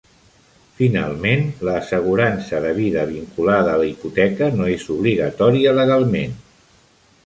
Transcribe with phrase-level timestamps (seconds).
[0.79, 6.39] Finalment, l'assegurança de vida vinculada la hipoteca no és obligatòria legalment.